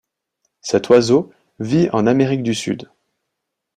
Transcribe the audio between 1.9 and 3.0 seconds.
en Amérique du Sud.